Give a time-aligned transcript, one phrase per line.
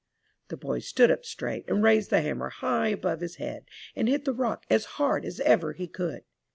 [0.47, 3.65] The boy stood up straight and raised the hammer high above his head
[3.95, 6.23] and hit the rock as hard as ever he could.